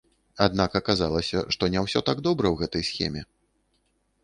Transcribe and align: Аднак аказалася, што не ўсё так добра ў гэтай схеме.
Аднак 0.45 0.77
аказалася, 0.79 1.43
што 1.57 1.69
не 1.75 1.79
ўсё 1.85 2.03
так 2.09 2.25
добра 2.29 2.47
ў 2.51 2.55
гэтай 2.65 2.83
схеме. 2.91 3.21